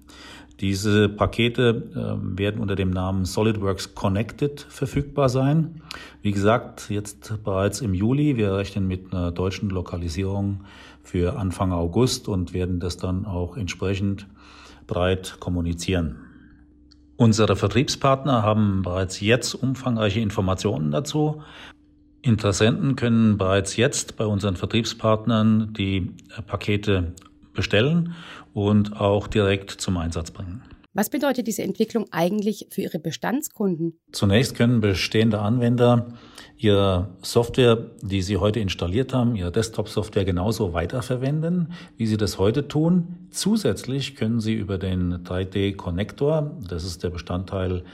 Diese 0.60 1.08
Pakete 1.08 1.82
äh, 1.94 2.38
werden 2.38 2.60
unter 2.60 2.76
dem 2.76 2.90
Namen 2.90 3.24
SolidWorks 3.24 3.94
Connected 3.94 4.60
verfügbar 4.68 5.28
sein. 5.28 5.82
Wie 6.20 6.32
gesagt, 6.32 6.90
jetzt 6.90 7.42
bereits 7.44 7.80
im 7.80 7.94
Juli. 7.94 8.36
Wir 8.36 8.54
rechnen 8.54 8.86
mit 8.86 9.14
einer 9.14 9.30
deutschen 9.30 9.70
Lokalisierung 9.70 10.64
für 11.02 11.38
Anfang 11.38 11.72
August 11.72 12.28
und 12.28 12.52
werden 12.52 12.80
das 12.80 12.96
dann 12.96 13.24
auch 13.24 13.56
entsprechend 13.56 14.26
breit 14.86 15.36
kommunizieren. 15.38 16.16
Unsere 17.16 17.56
Vertriebspartner 17.56 18.42
haben 18.42 18.82
bereits 18.82 19.20
jetzt 19.20 19.54
umfangreiche 19.54 20.20
Informationen 20.20 20.90
dazu. 20.90 21.42
Interessenten 22.22 22.96
können 22.96 23.38
bereits 23.38 23.76
jetzt 23.76 24.16
bei 24.16 24.26
unseren 24.26 24.56
Vertriebspartnern 24.56 25.72
die 25.72 26.12
Pakete 26.46 27.12
bestellen 27.54 28.14
und 28.54 29.00
auch 29.00 29.26
direkt 29.28 29.70
zum 29.70 29.96
Einsatz 29.96 30.30
bringen. 30.30 30.62
Was 30.94 31.10
bedeutet 31.10 31.46
diese 31.46 31.62
Entwicklung 31.62 32.06
eigentlich 32.10 32.66
für 32.70 32.80
Ihre 32.80 32.98
Bestandskunden? 32.98 34.00
Zunächst 34.10 34.56
können 34.56 34.80
bestehende 34.80 35.38
Anwender 35.38 36.08
ihre 36.58 37.08
Software, 37.22 37.78
die 38.02 38.20
sie 38.20 38.36
heute 38.36 38.58
installiert 38.58 39.14
haben, 39.14 39.36
ihre 39.36 39.52
Desktop-Software 39.52 40.24
genauso 40.24 40.72
weiterverwenden, 40.72 41.72
wie 41.96 42.06
sie 42.06 42.16
das 42.16 42.38
heute 42.38 42.66
tun. 42.66 43.28
Zusätzlich 43.30 44.16
können 44.16 44.40
sie 44.40 44.54
über 44.54 44.76
den 44.76 45.22
3D-Connector, 45.24 46.50
das 46.68 46.84
ist 46.84 47.04
der 47.04 47.10
Bestandteil 47.10 47.84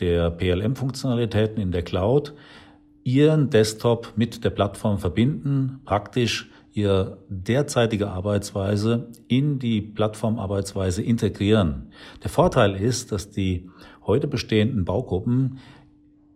der 0.00 0.30
PLM-Funktionalitäten 0.30 1.60
in 1.60 1.70
der 1.70 1.82
Cloud, 1.82 2.32
ihren 3.04 3.50
Desktop 3.50 4.14
mit 4.16 4.44
der 4.44 4.50
Plattform 4.50 4.98
verbinden, 4.98 5.80
praktisch 5.84 6.50
ihre 6.72 7.18
derzeitige 7.28 8.10
Arbeitsweise 8.10 9.08
in 9.28 9.58
die 9.60 9.80
Plattformarbeitsweise 9.80 11.02
integrieren. 11.02 11.90
Der 12.22 12.30
Vorteil 12.30 12.74
ist, 12.74 13.12
dass 13.12 13.30
die 13.30 13.70
heute 14.06 14.26
bestehenden 14.26 14.84
Baugruppen 14.84 15.58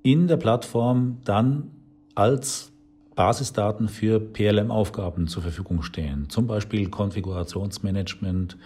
in 0.03 0.29
der 0.29 0.37
Plattform 0.37 1.19
dann 1.25 1.71
als 2.15 2.73
Basisdaten 3.17 3.89
für 3.89 4.21
PLM-Aufgaben 4.21 5.27
zur 5.27 5.43
Verfügung 5.43 5.83
stehen. 5.83 6.29
Zum 6.29 6.47
Beispiel 6.47 6.89
Konfigurationsmanagement, 6.89 8.57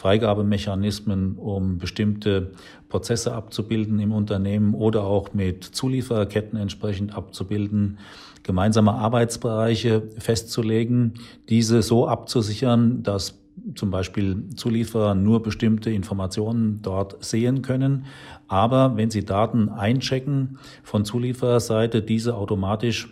Freigabemechanismen, 0.00 1.36
um 1.36 1.76
bestimmte 1.76 2.52
Prozesse 2.88 3.34
abzubilden 3.34 4.00
im 4.00 4.12
Unternehmen 4.12 4.72
oder 4.72 5.04
auch 5.04 5.34
mit 5.34 5.62
Zuliefererketten 5.62 6.58
entsprechend 6.58 7.14
abzubilden, 7.14 7.98
gemeinsame 8.42 8.94
Arbeitsbereiche 8.94 10.02
festzulegen, 10.16 11.14
diese 11.50 11.82
so 11.82 12.08
abzusichern, 12.08 13.02
dass 13.02 13.38
zum 13.74 13.90
Beispiel 13.90 14.48
Zulieferer 14.56 15.14
nur 15.14 15.42
bestimmte 15.42 15.90
Informationen 15.90 16.80
dort 16.80 17.22
sehen 17.22 17.60
können. 17.60 18.06
Aber 18.48 18.96
wenn 18.96 19.10
sie 19.10 19.26
Daten 19.26 19.68
einchecken 19.68 20.58
von 20.82 21.04
Zuliefererseite, 21.04 22.00
diese 22.00 22.36
automatisch 22.36 23.10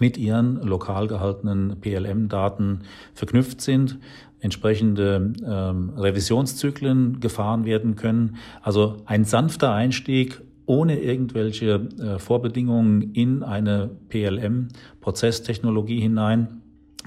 mit 0.00 0.16
ihren 0.18 0.60
lokal 0.62 1.06
gehaltenen 1.06 1.80
PLM-Daten 1.80 2.80
verknüpft 3.14 3.60
sind, 3.60 3.98
entsprechende 4.40 5.32
ähm, 5.44 5.90
Revisionszyklen 5.96 7.20
gefahren 7.20 7.64
werden 7.64 7.96
können. 7.96 8.36
Also 8.62 8.96
ein 9.06 9.24
sanfter 9.24 9.72
Einstieg 9.72 10.42
ohne 10.66 10.98
irgendwelche 10.98 11.88
äh, 11.98 12.18
Vorbedingungen 12.18 13.12
in 13.12 13.42
eine 13.42 13.90
PLM-Prozesstechnologie 14.08 16.00
hinein. 16.00 16.60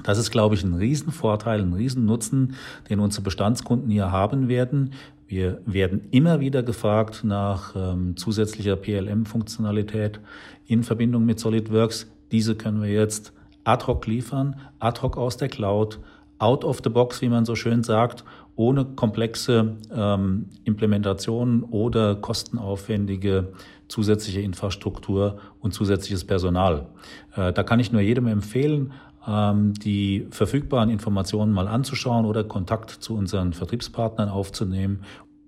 Das 0.03 0.17
ist, 0.17 0.31
glaube 0.31 0.55
ich, 0.55 0.63
ein 0.63 0.75
Riesenvorteil, 0.75 1.61
ein 1.61 1.73
Riesennutzen, 1.73 2.55
den 2.89 3.01
unsere 3.01 3.23
Bestandskunden 3.23 3.89
hier 3.91 4.11
haben 4.11 4.47
werden. 4.47 4.93
Wir 5.27 5.61
werden 5.65 6.07
immer 6.11 6.39
wieder 6.39 6.63
gefragt 6.63 7.23
nach 7.23 7.75
ähm, 7.75 8.15
zusätzlicher 8.15 8.77
PLM-Funktionalität 8.77 10.21
in 10.65 10.83
Verbindung 10.83 11.25
mit 11.25 11.39
SolidWorks. 11.39 12.09
Diese 12.31 12.55
können 12.55 12.81
wir 12.81 12.89
jetzt 12.89 13.33
ad 13.63 13.85
hoc 13.85 14.07
liefern, 14.07 14.55
ad 14.79 15.01
hoc 15.01 15.17
aus 15.17 15.37
der 15.37 15.49
Cloud, 15.49 15.99
out 16.39 16.63
of 16.65 16.79
the 16.83 16.89
box, 16.89 17.21
wie 17.21 17.29
man 17.29 17.45
so 17.45 17.55
schön 17.55 17.83
sagt, 17.83 18.23
ohne 18.55 18.85
komplexe 18.85 19.77
ähm, 19.95 20.47
Implementationen 20.63 21.63
oder 21.63 22.15
kostenaufwendige 22.15 23.53
zusätzliche 23.87 24.41
Infrastruktur 24.41 25.39
und 25.59 25.73
zusätzliches 25.73 26.25
Personal. 26.25 26.87
Äh, 27.35 27.53
da 27.53 27.63
kann 27.63 27.79
ich 27.79 27.91
nur 27.91 28.01
jedem 28.01 28.27
empfehlen, 28.27 28.93
ähm, 29.27 29.73
die 29.73 30.27
verfügbaren 30.29 30.89
Informationen 30.89 31.53
mal 31.53 31.67
anzuschauen 31.67 32.25
oder 32.25 32.43
Kontakt 32.43 32.89
zu 32.89 33.15
unseren 33.15 33.53
Vertriebspartnern 33.53 34.29
aufzunehmen, 34.29 35.03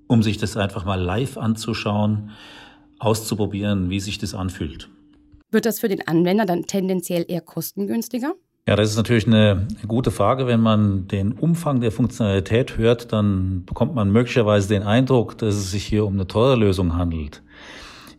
um 0.07 0.23
sich 0.23 0.37
das 0.37 0.57
einfach 0.57 0.85
mal 0.85 0.99
live 0.99 1.37
anzuschauen, 1.37 2.31
auszuprobieren, 2.99 3.89
wie 3.89 3.99
sich 3.99 4.17
das 4.19 4.35
anfühlt. 4.35 4.89
Wird 5.51 5.65
das 5.65 5.79
für 5.79 5.89
den 5.89 6.07
Anwender 6.07 6.45
dann 6.45 6.63
tendenziell 6.63 7.25
eher 7.27 7.41
kostengünstiger? 7.41 8.35
Ja, 8.67 8.75
das 8.75 8.91
ist 8.91 8.97
natürlich 8.97 9.25
eine 9.25 9.67
gute 9.87 10.11
Frage. 10.11 10.45
Wenn 10.45 10.61
man 10.61 11.07
den 11.07 11.31
Umfang 11.31 11.81
der 11.81 11.91
Funktionalität 11.91 12.77
hört, 12.77 13.11
dann 13.11 13.65
bekommt 13.65 13.95
man 13.95 14.11
möglicherweise 14.11 14.67
den 14.67 14.83
Eindruck, 14.83 15.37
dass 15.39 15.55
es 15.55 15.71
sich 15.71 15.83
hier 15.83 16.05
um 16.05 16.13
eine 16.13 16.27
teure 16.27 16.55
Lösung 16.55 16.95
handelt. 16.95 17.41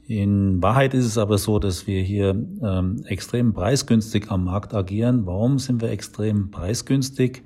In 0.08 0.60
Wahrheit 0.60 0.94
ist 0.94 1.06
es 1.06 1.16
aber 1.16 1.38
so, 1.38 1.60
dass 1.60 1.86
wir 1.86 2.02
hier 2.02 2.30
ähm, 2.30 3.04
extrem 3.06 3.54
preisgünstig 3.54 4.30
am 4.30 4.44
Markt 4.44 4.74
agieren. 4.74 5.26
Warum 5.26 5.60
sind 5.60 5.80
wir 5.80 5.90
extrem 5.90 6.50
preisgünstig? 6.50 7.44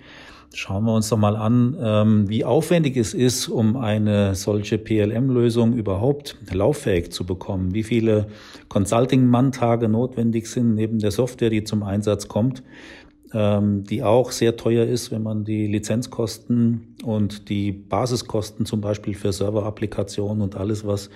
Schauen 0.55 0.85
wir 0.85 0.95
uns 0.95 1.09
doch 1.09 1.19
mal 1.19 1.37
an, 1.37 1.77
ähm, 1.81 2.29
wie 2.29 2.45
aufwendig 2.45 2.97
es 2.97 3.15
ist, 3.15 3.49
um 3.49 3.77
eine 3.77 4.35
solche 4.35 4.79
PLM-Lösung 4.79 5.75
überhaupt 5.75 6.37
lauffähig 6.51 7.13
zu 7.13 7.27
bekommen. 7.27 7.75
Wie 7.75 7.83
viele 7.83 8.29
Consulting-Manntage 8.69 9.89
notwendig 9.89 10.47
sind 10.47 10.75
neben 10.75 10.99
der 10.99 11.11
Software, 11.11 11.51
die 11.51 11.65
zum 11.65 11.83
Einsatz 11.83 12.29
kommt, 12.29 12.63
ähm, 13.35 13.85
die 13.85 14.03
auch 14.03 14.31
sehr 14.31 14.57
teuer 14.57 14.87
ist, 14.87 15.11
wenn 15.11 15.23
man 15.23 15.45
die 15.45 15.67
Lizenzkosten 15.67 16.97
und 17.05 17.49
die 17.49 17.73
Basiskosten 17.73 18.65
zum 18.67 18.81
Beispiel 18.81 19.15
für 19.15 19.33
Server-Applikationen 19.33 20.43
und 20.43 20.57
alles, 20.57 20.87
was 20.87 21.11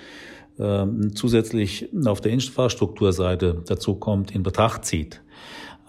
ähm, 0.58 1.14
zusätzlich 1.14 1.88
auf 2.04 2.20
der 2.20 2.32
Infrastrukturseite 2.32 3.62
dazu 3.66 3.94
kommt, 3.94 4.34
in 4.34 4.42
Betracht 4.42 4.84
zieht. 4.84 5.22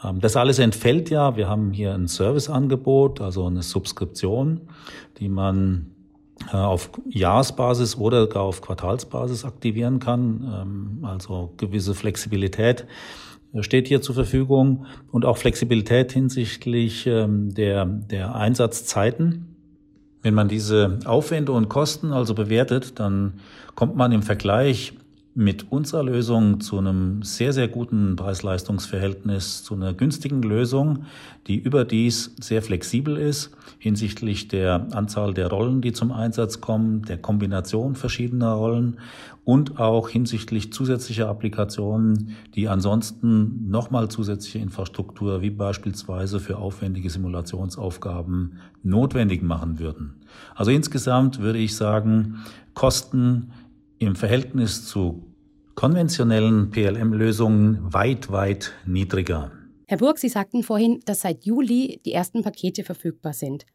Ähm, 0.03 0.19
das 0.19 0.35
alles 0.35 0.59
entfällt 0.59 1.09
ja. 1.09 1.35
Wir 1.35 1.47
haben 1.47 1.71
hier 1.71 1.93
ein 1.93 2.07
Serviceangebot, 2.07 3.21
also 3.21 3.45
eine 3.45 3.63
Subskription, 3.63 4.61
die 5.17 5.29
man 5.29 5.91
äh, 6.51 6.57
auf 6.57 6.89
Jahresbasis 7.09 7.97
oder 7.97 8.27
gar 8.27 8.43
auf 8.43 8.61
Quartalsbasis 8.61 9.45
aktivieren 9.45 9.99
kann. 9.99 10.51
Ähm, 10.61 11.05
also 11.05 11.53
gewisse 11.57 11.93
Flexibilität 11.93 12.85
steht 13.59 13.87
hier 13.87 14.01
zur 14.01 14.15
Verfügung 14.15 14.85
und 15.11 15.25
auch 15.25 15.37
Flexibilität 15.37 16.11
hinsichtlich 16.13 17.05
ähm, 17.05 17.53
der, 17.53 17.85
der 17.85 18.35
Einsatzzeiten. 18.35 19.47
Wenn 20.21 20.33
man 20.33 20.47
diese 20.47 20.99
Aufwände 21.05 21.51
und 21.51 21.67
Kosten 21.67 22.13
also 22.13 22.35
bewertet, 22.35 22.99
dann 22.99 23.39
kommt 23.75 23.95
man 23.95 24.11
im 24.11 24.21
Vergleich 24.21 24.93
mit 25.33 25.71
unserer 25.71 26.03
Lösung 26.03 26.59
zu 26.59 26.77
einem 26.77 27.23
sehr, 27.23 27.53
sehr 27.53 27.67
guten 27.67 28.15
Preis-Leistungs-Verhältnis, 28.15 29.63
zu 29.63 29.75
einer 29.75 29.93
günstigen 29.93 30.41
Lösung, 30.41 31.05
die 31.47 31.57
überdies 31.57 32.35
sehr 32.39 32.61
flexibel 32.61 33.17
ist 33.17 33.51
hinsichtlich 33.81 34.47
der 34.47 34.87
Anzahl 34.91 35.33
der 35.33 35.47
Rollen, 35.47 35.81
die 35.81 35.91
zum 35.91 36.11
Einsatz 36.11 36.61
kommen, 36.61 37.01
der 37.01 37.17
Kombination 37.17 37.95
verschiedener 37.95 38.51
Rollen 38.51 38.97
und 39.43 39.79
auch 39.79 40.07
hinsichtlich 40.07 40.71
zusätzlicher 40.71 41.27
Applikationen, 41.27 42.35
die 42.53 42.67
ansonsten 42.67 43.71
nochmal 43.71 44.09
zusätzliche 44.09 44.59
Infrastruktur 44.59 45.41
wie 45.41 45.49
beispielsweise 45.49 46.39
für 46.39 46.57
aufwendige 46.57 47.09
Simulationsaufgaben 47.09 48.59
notwendig 48.83 49.41
machen 49.41 49.79
würden. 49.79 50.13
Also 50.53 50.69
insgesamt 50.69 51.39
würde 51.39 51.57
ich 51.57 51.75
sagen, 51.75 52.35
Kosten 52.75 53.51
im 54.01 54.15
Verhältnis 54.15 54.87
zu 54.87 55.27
konventionellen 55.75 56.71
PLM-Lösungen 56.71 57.93
weit, 57.93 58.31
weit 58.31 58.73
niedriger. 58.85 59.51
Herr 59.87 59.97
Burg, 59.97 60.17
Sie 60.17 60.29
sagten 60.29 60.63
vorhin, 60.63 61.01
dass 61.05 61.21
seit 61.21 61.45
Juli 61.45 62.01
die 62.05 62.13
ersten 62.13 62.41
Pakete 62.41 62.83
verfügbar 62.83 63.33
sind. 63.33 63.65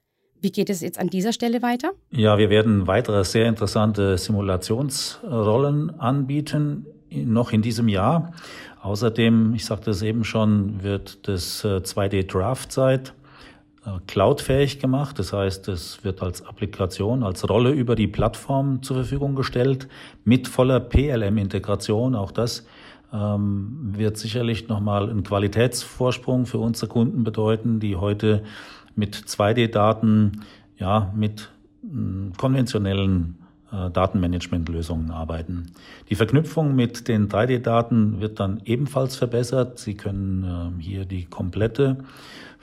Wie 0.41 0.51
geht 0.51 0.69
es 0.69 0.81
jetzt 0.81 0.99
an 0.99 1.09
dieser 1.09 1.33
Stelle 1.33 1.63
weiter? 1.63 1.93
Ja, 2.11 2.39
wir 2.39 2.51
werden 2.51 2.87
weitere 2.87 3.25
sehr 3.25 3.47
interessante 3.47 4.19
Simulationsrollen 4.19 5.99
anbieten, 6.01 6.87
noch 7.11 7.53
in 7.53 7.63
diesem 7.63 7.89
Jahr. 7.89 8.33
Außerdem, 8.83 9.55
ich 9.55 9.65
sagte 9.65 9.93
es 9.93 10.03
eben 10.03 10.25
schon, 10.25 10.83
wird 10.83 11.29
das 11.29 11.65
2D-Draft-Site 11.65 13.13
äh, 13.13 13.26
cloudfähig 14.07 14.79
gemacht. 14.79 15.19
Das 15.19 15.33
heißt, 15.33 15.69
es 15.69 16.05
wird 16.05 16.23
als 16.23 16.45
Applikation, 16.45 17.23
als 17.23 17.49
Rolle 17.49 17.71
über 17.71 17.97
die 17.97 18.09
Plattform 18.09 18.83
zur 18.83 18.97
Verfügung 18.97 19.35
gestellt 19.35 19.89
mit 20.25 20.49
voller 20.49 20.81
PLM-Integration. 20.81 22.15
Auch 22.15 22.33
das 22.33 22.67
ähm, 23.13 23.93
wird 23.97 24.17
sicherlich 24.17 24.69
nochmal 24.69 25.09
einen 25.09 25.23
Qualitätsvorsprung 25.23 26.47
für 26.47 26.59
unsere 26.59 26.89
Kunden 26.89 27.25
bedeuten, 27.25 27.81
die 27.81 27.97
heute 27.97 28.43
mit 28.95 29.15
2D-Daten, 29.15 30.43
ja, 30.79 31.13
mit 31.15 31.51
hm, 31.83 32.33
konventionellen 32.37 33.39
äh, 33.73 33.91
Datenmanagementlösungen 33.91 35.11
arbeiten. 35.11 35.67
Die 36.11 36.15
Verknüpfung 36.15 36.75
mit 36.75 37.09
den 37.09 37.29
3D-Daten 37.29 38.21
wird 38.21 38.41
dann 38.41 38.61
ebenfalls 38.65 39.17
verbessert. 39.17 39.79
Sie 39.79 39.95
können 39.95 40.45
äh, 40.79 40.83
hier 40.83 41.05
die 41.05 41.27
komplette 41.27 41.99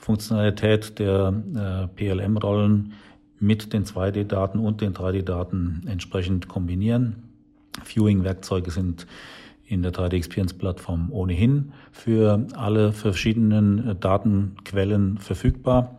Funktionalität 0.03 0.99
der 0.99 1.33
äh, 1.55 1.87
PLM-Rollen 1.87 2.91
mit 3.39 3.71
den 3.71 3.85
2D-Daten 3.85 4.59
und 4.59 4.81
den 4.81 4.93
3D-Daten 4.93 5.83
entsprechend 5.87 6.49
kombinieren. 6.49 7.23
Viewing-Werkzeuge 7.85 8.69
sind 8.69 9.07
in 9.65 9.81
der 9.81 9.93
3D 9.93 10.15
Experience 10.15 10.53
Plattform 10.53 11.07
ohnehin 11.11 11.71
für 11.93 12.45
alle 12.53 12.91
verschiedenen 12.91 13.97
Datenquellen 14.01 15.19
verfügbar. 15.19 15.97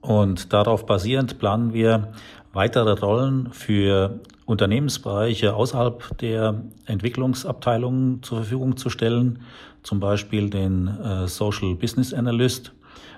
Und 0.00 0.52
darauf 0.52 0.84
basierend 0.84 1.38
planen 1.38 1.72
wir 1.72 2.12
weitere 2.52 2.98
Rollen 2.98 3.52
für 3.52 4.18
Unternehmensbereiche 4.44 5.54
außerhalb 5.54 6.18
der 6.18 6.62
Entwicklungsabteilungen 6.86 8.24
zur 8.24 8.38
Verfügung 8.38 8.76
zu 8.76 8.90
stellen, 8.90 9.38
zum 9.84 10.00
Beispiel 10.00 10.50
den 10.50 10.88
äh, 10.88 11.28
Social 11.28 11.76
Business 11.76 12.12
Analyst. 12.12 12.72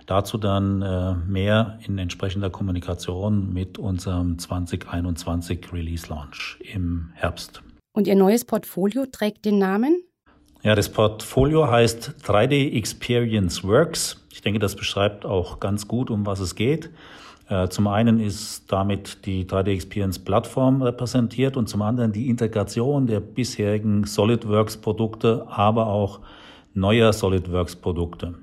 Dazu 0.06 0.38
dann 0.38 0.82
äh, 0.82 1.14
mehr 1.14 1.78
in 1.86 1.98
entsprechender 1.98 2.50
Kommunikation 2.50 3.52
mit 3.52 3.78
unserem 3.78 4.38
2021 4.38 5.72
Release 5.72 6.08
Launch 6.08 6.58
im 6.60 7.10
Herbst. 7.14 7.62
Und 7.92 8.06
Ihr 8.06 8.16
neues 8.16 8.44
Portfolio 8.44 9.06
trägt 9.06 9.44
den 9.44 9.58
Namen? 9.58 10.02
Ja, 10.62 10.74
das 10.74 10.88
Portfolio 10.88 11.68
heißt 11.70 12.14
3D 12.24 12.72
Experience 12.76 13.64
Works. 13.64 14.24
Ich 14.30 14.42
denke, 14.42 14.60
das 14.60 14.76
beschreibt 14.76 15.24
auch 15.26 15.60
ganz 15.60 15.88
gut, 15.88 16.08
um 16.10 16.24
was 16.24 16.40
es 16.40 16.54
geht. 16.54 16.90
Äh, 17.48 17.68
zum 17.68 17.88
einen 17.88 18.20
ist 18.20 18.70
damit 18.72 19.26
die 19.26 19.44
3D 19.44 19.72
Experience 19.72 20.18
Plattform 20.18 20.80
repräsentiert 20.82 21.56
und 21.56 21.68
zum 21.68 21.82
anderen 21.82 22.12
die 22.12 22.28
Integration 22.28 23.06
der 23.06 23.20
bisherigen 23.20 24.04
SolidWorks 24.04 24.76
Produkte, 24.76 25.46
aber 25.48 25.88
auch 25.88 26.20
neuer 26.74 27.12
SolidWorks 27.12 27.76
Produkte. 27.76 28.34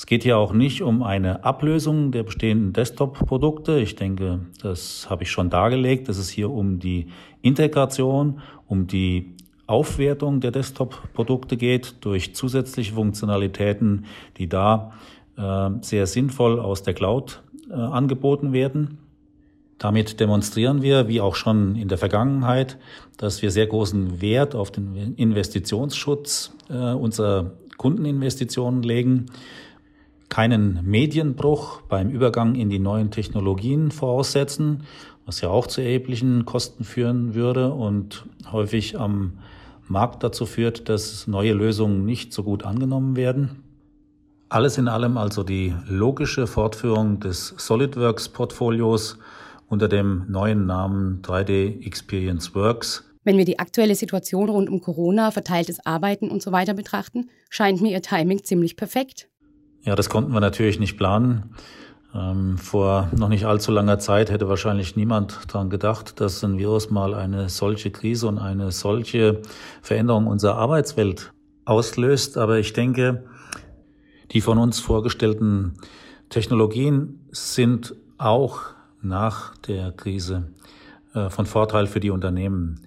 Es 0.00 0.06
geht 0.06 0.22
hier 0.22 0.38
auch 0.38 0.54
nicht 0.54 0.80
um 0.80 1.02
eine 1.02 1.44
Ablösung 1.44 2.10
der 2.10 2.22
bestehenden 2.22 2.72
Desktop-Produkte. 2.72 3.78
Ich 3.80 3.96
denke, 3.96 4.40
das 4.62 5.10
habe 5.10 5.24
ich 5.24 5.30
schon 5.30 5.50
dargelegt. 5.50 6.08
Es 6.08 6.16
ist 6.16 6.30
hier 6.30 6.50
um 6.50 6.78
die 6.78 7.08
Integration, 7.42 8.40
um 8.66 8.86
die 8.86 9.34
Aufwertung 9.66 10.40
der 10.40 10.52
Desktop-Produkte 10.52 11.58
geht 11.58 11.96
durch 12.00 12.34
zusätzliche 12.34 12.94
Funktionalitäten, 12.94 14.06
die 14.38 14.48
da 14.48 14.92
äh, 15.36 15.68
sehr 15.82 16.06
sinnvoll 16.06 16.58
aus 16.60 16.82
der 16.82 16.94
Cloud 16.94 17.42
äh, 17.68 17.74
angeboten 17.74 18.54
werden. 18.54 18.96
Damit 19.76 20.18
demonstrieren 20.18 20.80
wir, 20.80 21.08
wie 21.08 21.20
auch 21.20 21.34
schon 21.34 21.76
in 21.76 21.88
der 21.88 21.98
Vergangenheit, 21.98 22.78
dass 23.18 23.42
wir 23.42 23.50
sehr 23.50 23.66
großen 23.66 24.22
Wert 24.22 24.54
auf 24.54 24.70
den 24.70 25.14
Investitionsschutz 25.16 26.56
äh, 26.70 26.72
unserer 26.72 27.50
Kundeninvestitionen 27.76 28.82
legen, 28.82 29.26
keinen 30.30 30.80
Medienbruch 30.84 31.82
beim 31.82 32.08
Übergang 32.08 32.54
in 32.54 32.70
die 32.70 32.78
neuen 32.78 33.10
Technologien 33.10 33.90
voraussetzen, 33.90 34.84
was 35.26 35.42
ja 35.42 35.50
auch 35.50 35.66
zu 35.66 35.82
erheblichen 35.82 36.46
Kosten 36.46 36.84
führen 36.84 37.34
würde 37.34 37.72
und 37.72 38.24
häufig 38.50 38.98
am 38.98 39.34
Markt 39.86 40.22
dazu 40.22 40.46
führt, 40.46 40.88
dass 40.88 41.26
neue 41.26 41.52
Lösungen 41.52 42.06
nicht 42.06 42.32
so 42.32 42.44
gut 42.44 42.64
angenommen 42.64 43.16
werden. 43.16 43.64
Alles 44.48 44.78
in 44.78 44.88
allem 44.88 45.18
also 45.18 45.42
die 45.42 45.74
logische 45.86 46.46
Fortführung 46.46 47.20
des 47.20 47.54
SolidWorks-Portfolios 47.58 49.18
unter 49.68 49.88
dem 49.88 50.24
neuen 50.28 50.66
Namen 50.66 51.22
3D 51.22 51.86
Experience 51.86 52.54
Works. 52.54 53.04
Wenn 53.22 53.36
wir 53.36 53.44
die 53.44 53.58
aktuelle 53.58 53.94
Situation 53.94 54.48
rund 54.48 54.68
um 54.68 54.80
Corona, 54.80 55.30
verteiltes 55.30 55.84
Arbeiten 55.86 56.30
und 56.30 56.42
so 56.42 56.52
weiter 56.52 56.74
betrachten, 56.74 57.30
scheint 57.48 57.80
mir 57.80 57.92
Ihr 57.92 58.02
Timing 58.02 58.42
ziemlich 58.42 58.76
perfekt. 58.76 59.29
Ja, 59.82 59.94
das 59.94 60.08
konnten 60.08 60.32
wir 60.32 60.40
natürlich 60.40 60.78
nicht 60.78 60.96
planen. 60.96 61.54
Ähm, 62.14 62.58
vor 62.58 63.08
noch 63.16 63.28
nicht 63.28 63.46
allzu 63.46 63.70
langer 63.70 63.98
Zeit 63.98 64.30
hätte 64.30 64.48
wahrscheinlich 64.48 64.96
niemand 64.96 65.38
daran 65.52 65.70
gedacht, 65.70 66.20
dass 66.20 66.42
ein 66.42 66.58
Virus 66.58 66.90
mal 66.90 67.14
eine 67.14 67.48
solche 67.48 67.90
Krise 67.90 68.26
und 68.26 68.38
eine 68.38 68.72
solche 68.72 69.40
Veränderung 69.80 70.26
unserer 70.26 70.56
Arbeitswelt 70.56 71.32
auslöst. 71.64 72.36
Aber 72.36 72.58
ich 72.58 72.72
denke, 72.72 73.24
die 74.32 74.40
von 74.40 74.58
uns 74.58 74.80
vorgestellten 74.80 75.78
Technologien 76.28 77.20
sind 77.30 77.94
auch 78.18 78.60
nach 79.02 79.56
der 79.58 79.92
Krise 79.92 80.50
äh, 81.14 81.30
von 81.30 81.46
Vorteil 81.46 81.86
für 81.86 82.00
die 82.00 82.10
Unternehmen. 82.10 82.82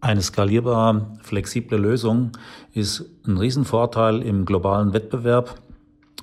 Eine 0.00 0.20
skalierbare, 0.20 1.06
flexible 1.22 1.78
Lösung 1.78 2.32
ist 2.72 3.04
ein 3.24 3.38
Riesenvorteil 3.38 4.22
im 4.22 4.44
globalen 4.44 4.92
Wettbewerb. 4.92 5.61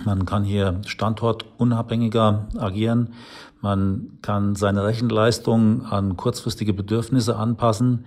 Man 0.05 0.25
kann 0.25 0.43
hier 0.43 0.81
standortunabhängiger 0.85 2.47
agieren. 2.57 3.13
Man 3.61 4.19
kann 4.21 4.55
seine 4.55 4.85
Rechenleistung 4.85 5.85
an 5.85 6.15
kurzfristige 6.15 6.71
Bedürfnisse 6.73 7.35
anpassen. 7.35 8.05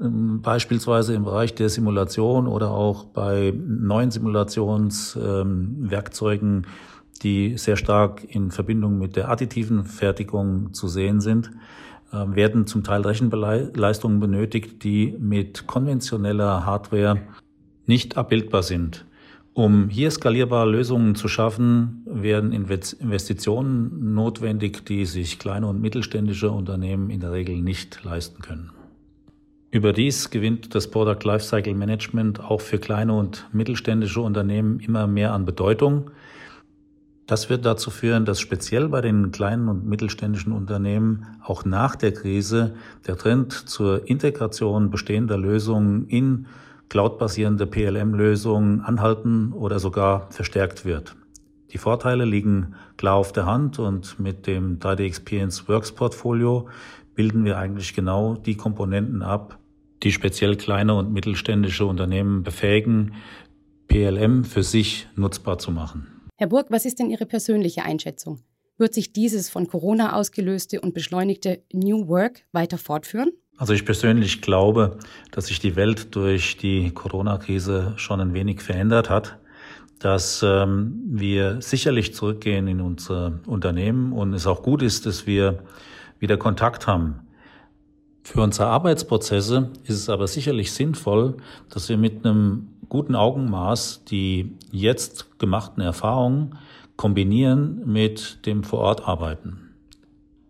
Ähm, 0.00 0.40
beispielsweise 0.42 1.14
im 1.14 1.24
Bereich 1.24 1.54
der 1.54 1.68
Simulation 1.68 2.46
oder 2.46 2.70
auch 2.70 3.04
bei 3.04 3.52
neuen 3.56 4.10
Simulationswerkzeugen, 4.10 6.66
die 7.22 7.58
sehr 7.58 7.76
stark 7.76 8.24
in 8.28 8.50
Verbindung 8.50 8.98
mit 8.98 9.16
der 9.16 9.30
additiven 9.30 9.84
Fertigung 9.84 10.72
zu 10.72 10.88
sehen 10.88 11.20
sind, 11.20 11.50
ähm, 12.12 12.34
werden 12.34 12.66
zum 12.66 12.82
Teil 12.84 13.02
Rechenleistungen 13.02 14.20
benötigt, 14.20 14.82
die 14.84 15.14
mit 15.18 15.66
konventioneller 15.66 16.64
Hardware 16.64 17.18
nicht 17.86 18.16
abbildbar 18.16 18.62
sind. 18.62 19.04
Um 19.58 19.88
hier 19.88 20.12
skalierbare 20.12 20.70
Lösungen 20.70 21.16
zu 21.16 21.26
schaffen, 21.26 22.04
werden 22.06 22.52
Investitionen 22.52 24.14
notwendig, 24.14 24.86
die 24.86 25.04
sich 25.04 25.40
kleine 25.40 25.66
und 25.66 25.80
mittelständische 25.80 26.52
Unternehmen 26.52 27.10
in 27.10 27.18
der 27.18 27.32
Regel 27.32 27.60
nicht 27.60 28.04
leisten 28.04 28.40
können. 28.40 28.70
Überdies 29.72 30.30
gewinnt 30.30 30.76
das 30.76 30.88
Product 30.88 31.24
Lifecycle 31.24 31.74
Management 31.74 32.38
auch 32.38 32.60
für 32.60 32.78
kleine 32.78 33.14
und 33.14 33.48
mittelständische 33.52 34.20
Unternehmen 34.20 34.78
immer 34.78 35.08
mehr 35.08 35.32
an 35.32 35.44
Bedeutung. 35.44 36.12
Das 37.26 37.50
wird 37.50 37.66
dazu 37.66 37.90
führen, 37.90 38.26
dass 38.26 38.38
speziell 38.38 38.88
bei 38.88 39.00
den 39.00 39.32
kleinen 39.32 39.66
und 39.66 39.84
mittelständischen 39.84 40.52
Unternehmen 40.52 41.26
auch 41.42 41.64
nach 41.64 41.96
der 41.96 42.12
Krise 42.12 42.76
der 43.08 43.16
Trend 43.16 43.52
zur 43.52 44.08
Integration 44.08 44.88
bestehender 44.90 45.36
Lösungen 45.36 46.06
in 46.06 46.46
cloudbasierende 46.88 47.66
PLM-Lösungen 47.66 48.80
anhalten 48.80 49.52
oder 49.52 49.78
sogar 49.78 50.30
verstärkt 50.30 50.84
wird. 50.84 51.16
Die 51.72 51.78
Vorteile 51.78 52.24
liegen 52.24 52.74
klar 52.96 53.16
auf 53.16 53.32
der 53.32 53.44
Hand 53.44 53.78
und 53.78 54.18
mit 54.18 54.46
dem 54.46 54.78
3D 54.78 55.04
Experience 55.04 55.68
Works 55.68 55.92
Portfolio 55.92 56.68
bilden 57.14 57.44
wir 57.44 57.58
eigentlich 57.58 57.94
genau 57.94 58.36
die 58.36 58.56
Komponenten 58.56 59.22
ab, 59.22 59.58
die 60.02 60.12
speziell 60.12 60.56
kleine 60.56 60.94
und 60.94 61.12
mittelständische 61.12 61.84
Unternehmen 61.84 62.42
befähigen, 62.42 63.14
PLM 63.88 64.44
für 64.44 64.62
sich 64.62 65.08
nutzbar 65.16 65.58
zu 65.58 65.70
machen. 65.70 66.06
Herr 66.36 66.46
Burg, 66.46 66.68
was 66.70 66.84
ist 66.84 67.00
denn 67.00 67.10
Ihre 67.10 67.26
persönliche 67.26 67.82
Einschätzung? 67.82 68.40
Wird 68.76 68.94
sich 68.94 69.12
dieses 69.12 69.50
von 69.50 69.66
Corona 69.66 70.14
ausgelöste 70.14 70.80
und 70.80 70.94
beschleunigte 70.94 71.64
New 71.72 72.06
Work 72.06 72.44
weiter 72.52 72.78
fortführen? 72.78 73.32
Also 73.58 73.72
ich 73.72 73.84
persönlich 73.84 74.40
glaube, 74.40 74.98
dass 75.32 75.46
sich 75.46 75.58
die 75.58 75.74
Welt 75.74 76.14
durch 76.14 76.56
die 76.56 76.92
Corona-Krise 76.92 77.94
schon 77.96 78.20
ein 78.20 78.32
wenig 78.32 78.62
verändert 78.62 79.10
hat, 79.10 79.36
dass 79.98 80.44
ähm, 80.44 81.02
wir 81.08 81.60
sicherlich 81.60 82.14
zurückgehen 82.14 82.68
in 82.68 82.80
unsere 82.80 83.40
Unternehmen 83.46 84.12
und 84.12 84.32
es 84.32 84.46
auch 84.46 84.62
gut 84.62 84.80
ist, 84.80 85.06
dass 85.06 85.26
wir 85.26 85.58
wieder 86.20 86.36
Kontakt 86.36 86.86
haben. 86.86 87.16
Für 88.22 88.42
unsere 88.42 88.68
Arbeitsprozesse 88.68 89.70
ist 89.82 89.96
es 89.96 90.08
aber 90.08 90.28
sicherlich 90.28 90.70
sinnvoll, 90.70 91.36
dass 91.68 91.88
wir 91.88 91.98
mit 91.98 92.24
einem 92.24 92.68
guten 92.88 93.16
Augenmaß 93.16 94.04
die 94.04 94.52
jetzt 94.70 95.36
gemachten 95.40 95.82
Erfahrungen 95.82 96.56
kombinieren 96.94 97.82
mit 97.86 98.46
dem 98.46 98.62
Vorortarbeiten. 98.62 99.70